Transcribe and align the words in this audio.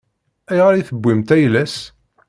Ayɣer 0.51 0.73
i 0.75 0.83
tewwimt 0.89 1.29
ayla-s? 1.35 1.75